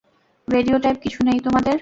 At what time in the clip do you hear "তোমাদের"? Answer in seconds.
1.39-1.77